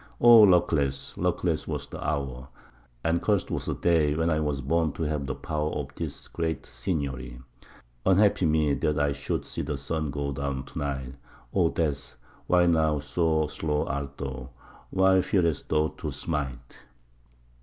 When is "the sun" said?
9.61-10.09